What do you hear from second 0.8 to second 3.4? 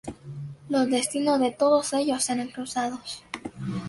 destinos de todos ellos serán cruzados.